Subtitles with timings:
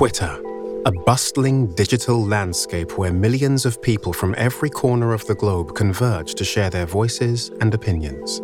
[0.00, 0.42] Twitter,
[0.86, 6.34] a bustling digital landscape where millions of people from every corner of the globe converge
[6.36, 8.40] to share their voices and opinions.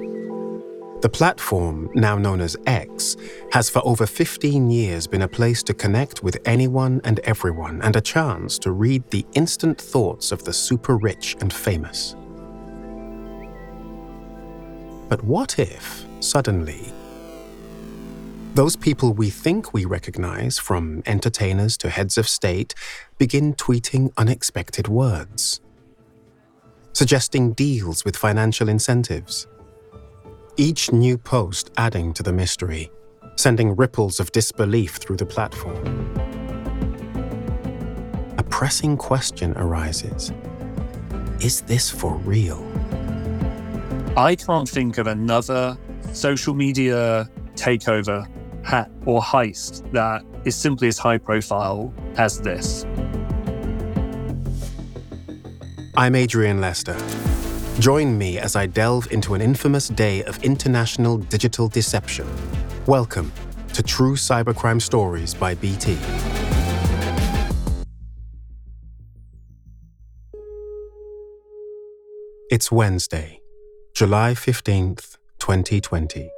[1.00, 3.16] The platform, now known as X,
[3.52, 7.96] has for over 15 years been a place to connect with anyone and everyone and
[7.96, 12.16] a chance to read the instant thoughts of the super rich and famous.
[15.08, 16.92] But what if, suddenly,
[18.56, 22.74] those people we think we recognize, from entertainers to heads of state,
[23.18, 25.60] begin tweeting unexpected words,
[26.94, 29.46] suggesting deals with financial incentives.
[30.56, 32.90] Each new post adding to the mystery,
[33.36, 36.14] sending ripples of disbelief through the platform.
[38.38, 40.32] A pressing question arises
[41.40, 42.66] Is this for real?
[44.16, 45.76] I can't think of another
[46.14, 48.26] social media takeover
[48.66, 52.84] hat or heist that is simply as high profile as this.
[55.96, 56.98] I'm Adrian Lester.
[57.78, 62.26] Join me as I delve into an infamous day of international digital deception.
[62.86, 63.32] Welcome
[63.72, 65.96] to True Cybercrime Stories by BT.
[72.50, 73.40] It's Wednesday,
[73.94, 76.35] July 15th, 2020.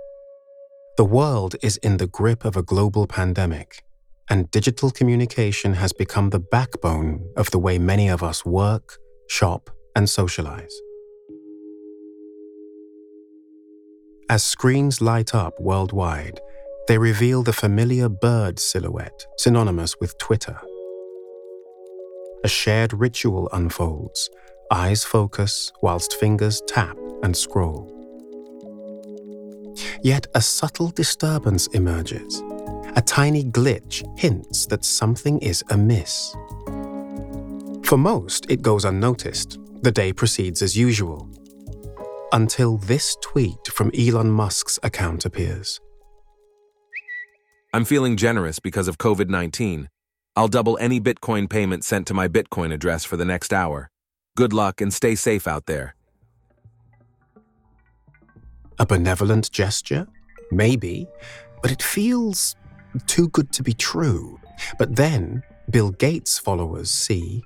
[0.99, 3.85] The world is in the grip of a global pandemic,
[4.29, 9.71] and digital communication has become the backbone of the way many of us work, shop,
[9.95, 10.77] and socialize.
[14.29, 16.41] As screens light up worldwide,
[16.89, 20.59] they reveal the familiar bird silhouette synonymous with Twitter.
[22.43, 24.31] A shared ritual unfolds,
[24.73, 27.98] eyes focus whilst fingers tap and scroll.
[30.03, 32.43] Yet a subtle disturbance emerges.
[32.97, 36.35] A tiny glitch hints that something is amiss.
[37.85, 39.59] For most, it goes unnoticed.
[39.83, 41.29] The day proceeds as usual.
[42.33, 45.81] Until this tweet from Elon Musk's account appears.
[47.73, 49.89] I'm feeling generous because of COVID 19.
[50.37, 53.91] I'll double any Bitcoin payment sent to my Bitcoin address for the next hour.
[54.37, 55.95] Good luck and stay safe out there.
[58.81, 60.07] A benevolent gesture?
[60.51, 61.07] Maybe,
[61.63, 62.55] but it feels
[63.07, 64.39] too good to be true.
[64.79, 67.43] But then, Bill Gates' followers see.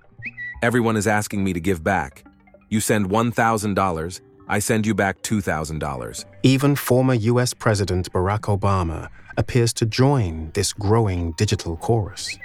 [0.63, 2.25] Everyone is asking me to give back.
[2.69, 6.25] You send $1,000, I send you back $2,000.
[6.43, 12.37] Even former US President Barack Obama appears to join this growing digital chorus.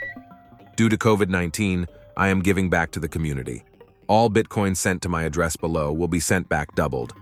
[0.77, 3.63] Due to COVID 19, I am giving back to the community.
[4.07, 7.13] All Bitcoin sent to my address below will be sent back doubled.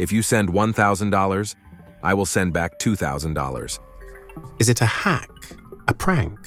[0.00, 1.54] If you send $1,000,
[2.02, 3.78] I will send back $2,000.
[4.58, 5.28] Is it a hack,
[5.88, 6.38] a prank,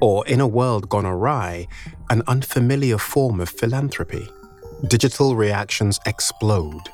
[0.00, 1.66] or in a world gone awry,
[2.08, 4.28] an unfamiliar form of philanthropy?
[4.86, 6.88] Digital reactions explode.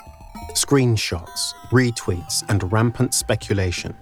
[0.55, 3.95] Screenshots, retweets, and rampant speculation.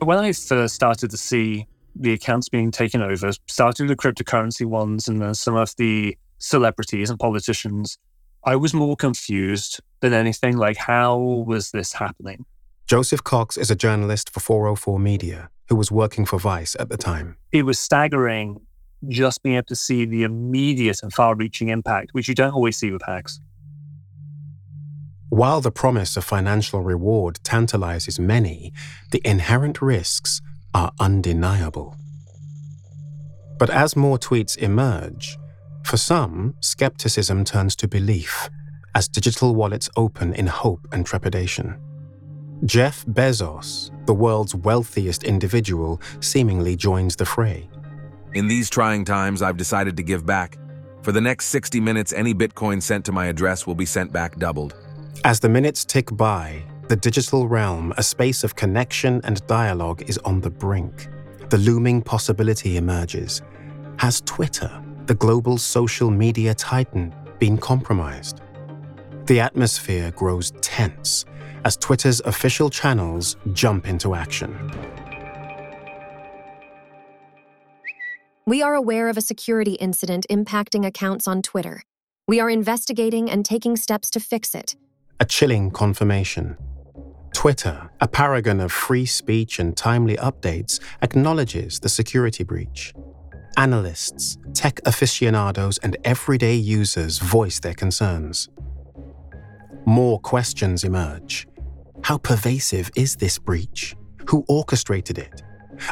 [0.00, 4.66] When I first started to see the accounts being taken over, starting with the cryptocurrency
[4.66, 7.96] ones and then some of the celebrities and politicians,
[8.46, 10.56] I was more confused than anything.
[10.56, 12.46] Like, how was this happening?
[12.86, 16.96] Joseph Cox is a journalist for 404 Media who was working for Vice at the
[16.96, 17.36] time.
[17.50, 18.60] It was staggering
[19.08, 22.76] just being able to see the immediate and far reaching impact, which you don't always
[22.76, 23.40] see with hacks.
[25.28, 28.72] While the promise of financial reward tantalizes many,
[29.10, 30.40] the inherent risks
[30.72, 31.96] are undeniable.
[33.58, 35.36] But as more tweets emerge,
[35.86, 38.50] for some, skepticism turns to belief
[38.96, 41.76] as digital wallets open in hope and trepidation.
[42.64, 47.68] Jeff Bezos, the world's wealthiest individual, seemingly joins the fray.
[48.32, 50.56] In these trying times, I've decided to give back.
[51.02, 54.38] For the next 60 minutes, any Bitcoin sent to my address will be sent back
[54.38, 54.74] doubled.
[55.24, 60.16] As the minutes tick by, the digital realm, a space of connection and dialogue, is
[60.18, 61.08] on the brink.
[61.50, 63.42] The looming possibility emerges.
[63.98, 68.40] Has Twitter, the global social media titan, been compromised?
[69.26, 71.24] The atmosphere grows tense
[71.64, 74.70] as Twitter's official channels jump into action.
[78.46, 81.82] We are aware of a security incident impacting accounts on Twitter.
[82.28, 84.76] We are investigating and taking steps to fix it.
[85.18, 86.56] A chilling confirmation.
[87.34, 92.94] Twitter, a paragon of free speech and timely updates, acknowledges the security breach.
[93.58, 98.50] Analysts, tech aficionados, and everyday users voice their concerns.
[99.86, 101.48] More questions emerge.
[102.02, 103.96] How pervasive is this breach?
[104.28, 105.42] Who orchestrated it?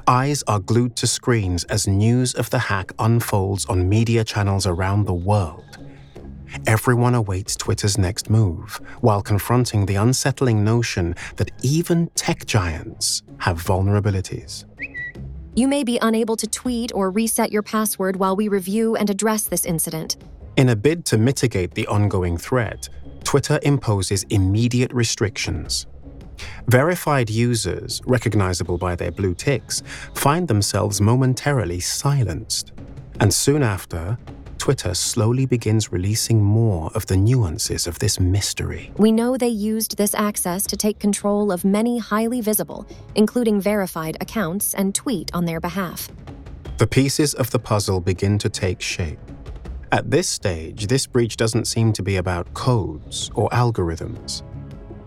[0.06, 5.06] Eyes are glued to screens as news of the hack unfolds on media channels around
[5.06, 5.78] the world.
[6.66, 13.62] Everyone awaits Twitter's next move, while confronting the unsettling notion that even tech giants have
[13.62, 14.66] vulnerabilities.
[15.56, 19.44] You may be unable to tweet or reset your password while we review and address
[19.44, 20.16] this incident.
[20.56, 22.88] In a bid to mitigate the ongoing threat,
[23.22, 25.86] Twitter imposes immediate restrictions.
[26.66, 29.84] Verified users, recognizable by their blue ticks,
[30.14, 32.72] find themselves momentarily silenced.
[33.20, 34.18] And soon after,
[34.64, 38.90] Twitter slowly begins releasing more of the nuances of this mystery.
[38.96, 44.16] We know they used this access to take control of many highly visible, including verified
[44.22, 46.08] accounts, and tweet on their behalf.
[46.78, 49.18] The pieces of the puzzle begin to take shape.
[49.92, 54.44] At this stage, this breach doesn't seem to be about codes or algorithms.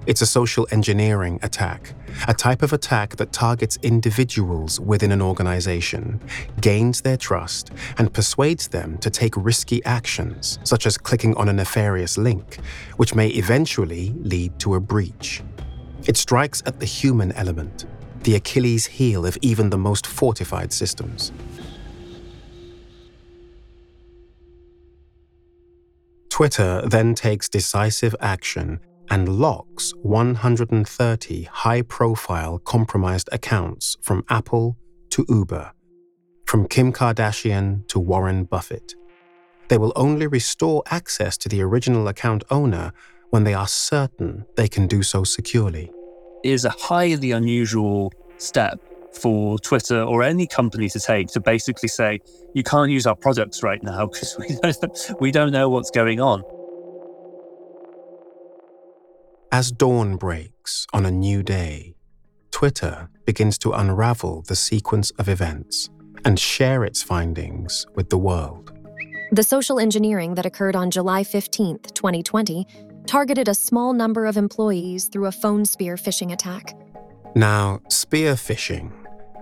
[0.06, 1.96] It's a social engineering attack,
[2.28, 6.22] a type of attack that targets individuals within an organization,
[6.62, 11.54] gains their trust, and persuades them to take risky actions, such as clicking on a
[11.54, 12.58] nefarious link,
[12.98, 15.42] which may eventually lead to a breach.
[16.08, 17.86] It strikes at the human element,
[18.24, 21.32] the Achilles heel of even the most fortified systems.
[26.30, 34.78] Twitter then takes decisive action and locks 130 high profile compromised accounts from Apple
[35.12, 35.72] to Uber,
[36.46, 38.96] from Kim Kardashian to Warren Buffett.
[39.70, 42.94] They will only restore access to the original account owner
[43.32, 45.92] when they are certain they can do so securely.
[46.44, 48.80] It is a highly unusual step
[49.14, 52.20] for Twitter or any company to take to basically say,
[52.54, 56.20] you can't use our products right now because we don't, we don't know what's going
[56.22, 56.44] on.
[59.52, 61.96] As dawn breaks on a new day,
[62.52, 65.90] Twitter begins to unravel the sequence of events
[66.26, 68.74] and share its findings with the world.
[69.32, 72.68] The social engineering that occurred on July 15, 2020,
[73.06, 76.78] targeted a small number of employees through a phone spear phishing attack.
[77.34, 78.92] Now, spear phishing,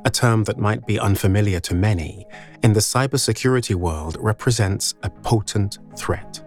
[0.05, 2.27] a term that might be unfamiliar to many,
[2.61, 6.43] in the cybersecurity world represents a potent threat.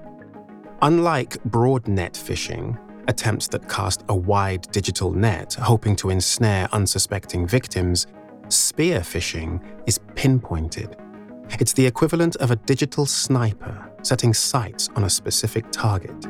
[0.80, 2.78] Unlike broadnet phishing,
[3.08, 8.06] attempts that cast a wide digital net hoping to ensnare unsuspecting victims,
[8.48, 10.96] spear phishing is pinpointed.
[11.58, 16.26] It's the equivalent of a digital sniper setting sights on a specific target.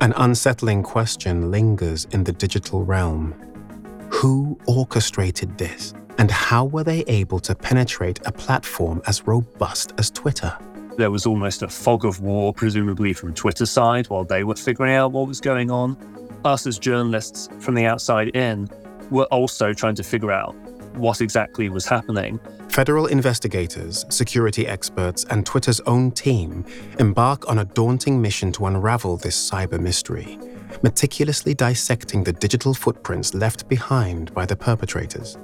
[0.00, 3.34] An unsettling question lingers in the digital realm.
[4.10, 10.10] Who orchestrated this, and how were they able to penetrate a platform as robust as
[10.10, 10.56] Twitter?
[10.96, 14.94] There was almost a fog of war, presumably from Twitter's side, while they were figuring
[14.94, 15.96] out what was going on.
[16.44, 18.68] Us as journalists from the outside in
[19.10, 20.54] were also trying to figure out
[20.94, 22.38] what exactly was happening.
[22.68, 26.64] Federal investigators, security experts, and Twitter's own team
[27.00, 30.38] embark on a daunting mission to unravel this cyber mystery,
[30.82, 35.36] meticulously dissecting the digital footprints left behind by the perpetrators.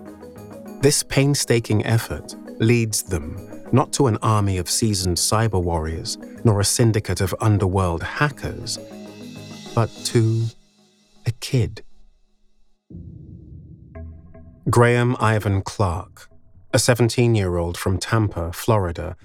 [0.81, 6.65] This painstaking effort leads them not to an army of seasoned cyber warriors, nor a
[6.65, 8.79] syndicate of underworld hackers,
[9.75, 10.47] but to
[11.27, 11.85] a kid.
[14.69, 16.29] Graham Ivan Clark,
[16.73, 19.17] a 17 year old from Tampa, Florida,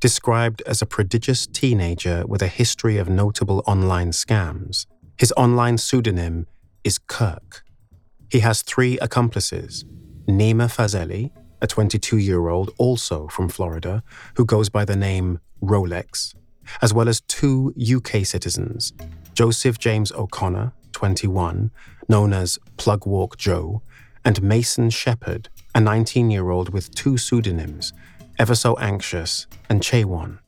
[0.00, 4.86] described as a prodigious teenager with a history of notable online scams.
[5.18, 6.46] His online pseudonym
[6.84, 7.64] is Kirk.
[8.30, 9.84] He has three accomplices
[10.26, 14.02] Nima Fazeli, a 22 year old also from Florida
[14.36, 16.34] who goes by the name Rolex,
[16.82, 18.92] as well as two UK citizens,
[19.34, 21.70] Joseph James O'Connor, 21,
[22.08, 23.82] known as Plugwalk Joe,
[24.24, 27.92] and Mason Sheppard, a 19 year old with two pseudonyms,
[28.38, 30.38] Ever So Anxious and Chaewon.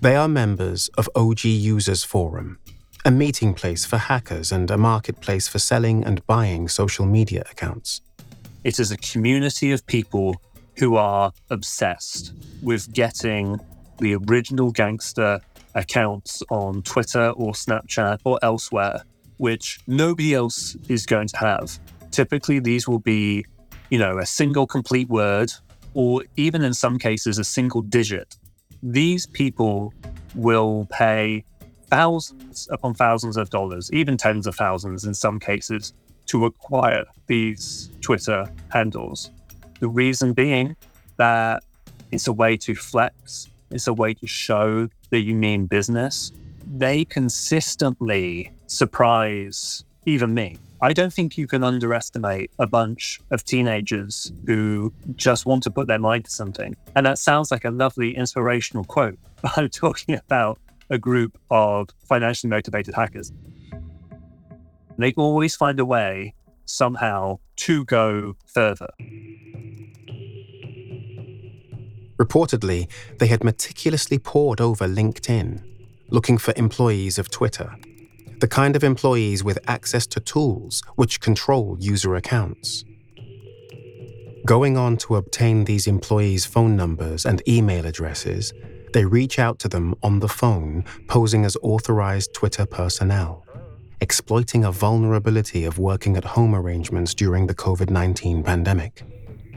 [0.00, 2.58] They are members of OG Users Forum,
[3.04, 8.00] a meeting place for hackers and a marketplace for selling and buying social media accounts.
[8.64, 10.36] It is a community of people
[10.76, 13.58] who are obsessed with getting
[13.98, 15.40] the original gangster
[15.74, 19.02] accounts on Twitter or Snapchat or elsewhere,
[19.38, 21.78] which nobody else is going to have.
[22.12, 23.44] Typically, these will be,
[23.90, 25.52] you know, a single complete word,
[25.94, 28.36] or even in some cases, a single digit.
[28.82, 29.92] These people
[30.34, 31.44] will pay
[31.86, 35.92] thousands upon thousands of dollars, even tens of thousands in some cases,
[36.26, 39.30] to acquire these Twitter handles.
[39.80, 40.76] The reason being
[41.16, 41.64] that
[42.10, 46.32] it's a way to flex, it's a way to show that you mean business.
[46.66, 50.58] They consistently surprise even me.
[50.80, 55.86] I don't think you can underestimate a bunch of teenagers who just want to put
[55.86, 56.74] their mind to something.
[56.96, 60.58] And that sounds like a lovely inspirational quote, but I'm talking about
[60.90, 63.32] a group of financially motivated hackers.
[65.02, 68.88] They always find a way somehow to go further.
[72.16, 75.62] Reportedly, they had meticulously pored over LinkedIn,
[76.08, 77.74] looking for employees of Twitter
[78.42, 82.84] the kind of employees with access to tools which control user accounts.
[84.44, 88.52] Going on to obtain these employees' phone numbers and email addresses,
[88.92, 93.46] they reach out to them on the phone, posing as authorized Twitter personnel,
[94.02, 99.04] exploiting a vulnerability of working at home arrangements during the COVID 19 pandemic.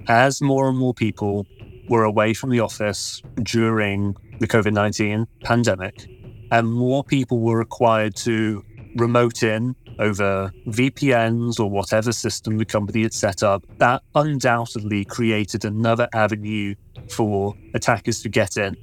[0.08, 1.48] As more and more people
[1.90, 6.08] were away from the office during the COVID 19 pandemic,
[6.52, 8.64] and more people were required to
[8.96, 15.66] remote in over VPNs or whatever system the company had set up, that undoubtedly created
[15.66, 16.76] another avenue
[17.10, 18.78] for attackers to get in.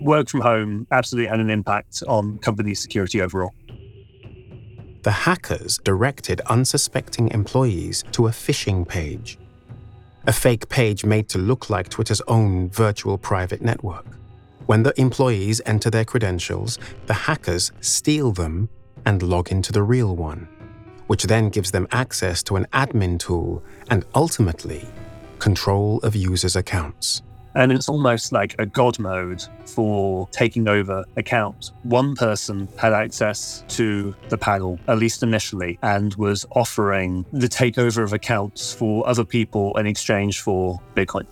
[0.00, 3.52] Work from home absolutely had an impact on company security overall.
[5.02, 9.38] The hackers directed unsuspecting employees to a phishing page,
[10.26, 14.06] a fake page made to look like Twitter's own virtual private network.
[14.66, 18.68] When the employees enter their credentials, the hackers steal them
[19.06, 20.48] and log into the real one,
[21.06, 24.86] which then gives them access to an admin tool and ultimately
[25.38, 27.22] control of users' accounts.
[27.54, 31.72] And it's almost like a god mode for taking over accounts.
[31.82, 38.02] One person had access to the panel, at least initially, and was offering the takeover
[38.02, 41.26] of accounts for other people in exchange for Bitcoin.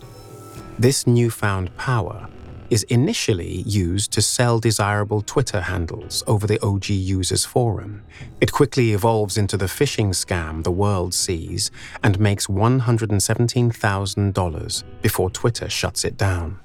[0.79, 2.27] This newfound power
[2.69, 8.03] is initially used to sell desirable Twitter handles over the OG users forum.
[8.41, 11.69] It quickly evolves into the phishing scam the world sees
[12.03, 16.59] and makes $117,000 before Twitter shuts it down.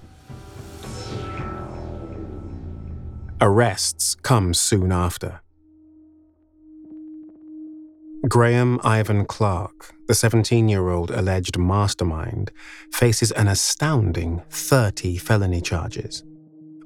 [3.41, 5.42] Arrests come soon after.
[8.29, 12.53] Graham Ivan Clark, the 17 year old alleged mastermind,
[12.93, 16.23] faces an astounding 30 felony charges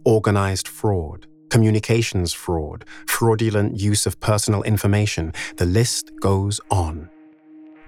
[0.05, 5.33] organized fraud, communications fraud, fraudulent use of personal information.
[5.57, 7.11] The list goes on.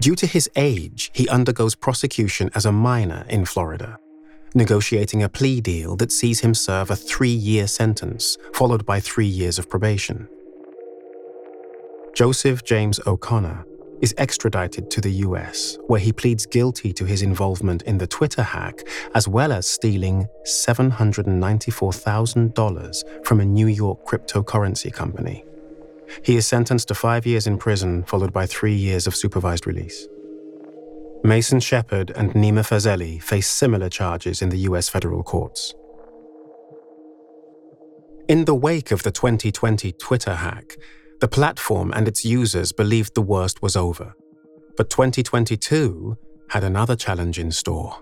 [0.01, 3.97] Due to his age, he undergoes prosecution as a minor in Florida,
[4.53, 9.25] negotiating a plea deal that sees him serve a three year sentence, followed by three
[9.25, 10.27] years of probation.
[12.13, 13.65] Joseph James O'Connor
[14.01, 18.43] is extradited to the US, where he pleads guilty to his involvement in the Twitter
[18.43, 18.81] hack,
[19.13, 25.43] as well as stealing $794,000 from a New York cryptocurrency company.
[26.23, 30.07] He is sentenced to five years in prison, followed by three years of supervised release.
[31.23, 35.75] Mason Sheppard and Nima Fazeli face similar charges in the US federal courts.
[38.27, 40.77] In the wake of the 2020 Twitter hack,
[41.19, 44.15] the platform and its users believed the worst was over.
[44.77, 46.17] But 2022
[46.49, 47.97] had another challenge in store.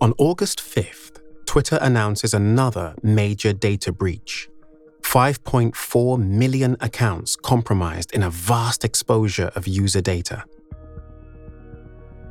[0.00, 4.48] On August 5th, Twitter announces another major data breach
[5.02, 10.44] 5.4 million accounts compromised in a vast exposure of user data.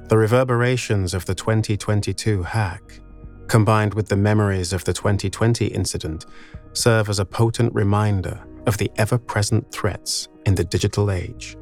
[0.08, 3.00] The reverberations of the 2022 hack,
[3.48, 6.26] combined with the memories of the 2020 incident,
[6.74, 11.58] serve as a potent reminder of the ever present threats in the digital age.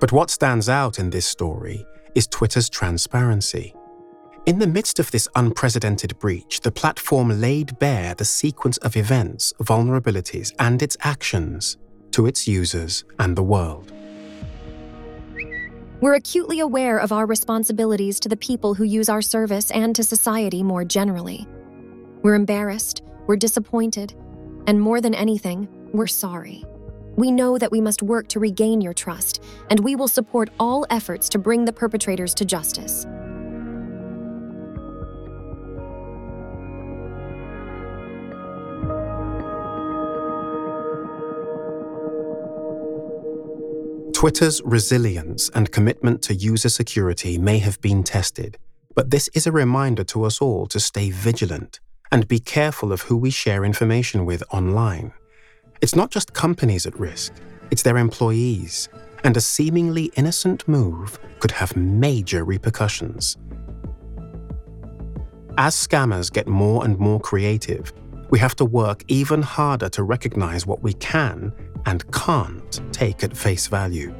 [0.00, 3.74] But what stands out in this story is Twitter's transparency.
[4.44, 9.52] In the midst of this unprecedented breach, the platform laid bare the sequence of events,
[9.60, 11.76] vulnerabilities, and its actions
[12.10, 13.92] to its users and the world.
[16.00, 20.02] We're acutely aware of our responsibilities to the people who use our service and to
[20.02, 21.46] society more generally.
[22.22, 24.14] We're embarrassed, we're disappointed,
[24.66, 26.64] and more than anything, we're sorry.
[27.16, 30.86] We know that we must work to regain your trust, and we will support all
[30.88, 33.06] efforts to bring the perpetrators to justice.
[44.14, 48.56] Twitter's resilience and commitment to user security may have been tested,
[48.94, 51.80] but this is a reminder to us all to stay vigilant
[52.12, 55.12] and be careful of who we share information with online.
[55.80, 57.32] It's not just companies at risk,
[57.70, 58.90] it's their employees,
[59.24, 63.38] and a seemingly innocent move could have major repercussions.
[65.58, 67.92] As scammers get more and more creative,
[68.30, 71.52] we have to work even harder to recognize what we can
[71.86, 74.14] and can't take at face value.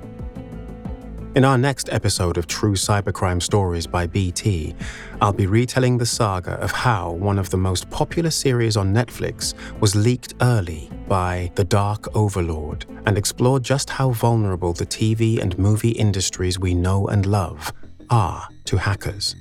[1.35, 4.75] In our next episode of True Cybercrime Stories by BT,
[5.23, 9.55] I'll be retelling the saga of how one of the most popular series on Netflix
[9.81, 15.59] was leaked early by the Dark Overlord and explore just how vulnerable the TV and
[15.59, 17.73] movie industries we know and love
[18.11, 19.35] are to hackers.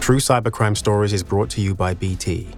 [0.00, 2.48] True Cybercrime Stories is brought to you by BT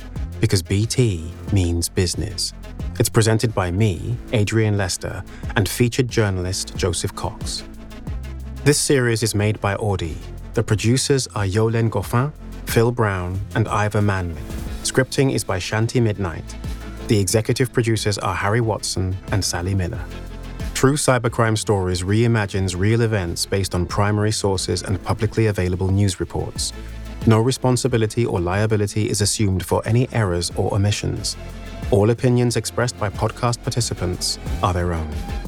[0.40, 2.54] because BT means business.
[2.98, 5.22] It's presented by me, Adrian Lester,
[5.54, 7.62] and featured journalist Joseph Cox.
[8.64, 10.16] This series is made by Auddy.
[10.54, 12.32] The producers are Joleen Goffin,
[12.64, 14.40] Phill Brown, and Ivor Manley.
[14.82, 16.56] Scripting is by Shantie Midnight.
[17.08, 20.02] The executive producers are Harri Watson and Sally Miller.
[20.72, 26.72] True Cybercrime Stories reimagines real events based on primary sources and publicly available news reports.
[27.26, 31.36] No responsibility or liability is assumed for any errors or omissions.
[31.92, 35.45] All opinions expressed by podcast participants are their own.